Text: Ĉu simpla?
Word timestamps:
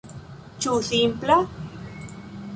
Ĉu 0.65 0.73
simpla? 0.87 1.37